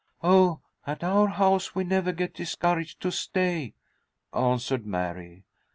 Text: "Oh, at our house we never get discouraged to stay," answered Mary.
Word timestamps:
"Oh, 0.23 0.61
at 0.87 1.03
our 1.03 1.27
house 1.27 1.75
we 1.75 1.83
never 1.83 2.11
get 2.11 2.33
discouraged 2.33 3.01
to 3.01 3.11
stay," 3.11 3.75
answered 4.33 4.83
Mary. 4.83 5.45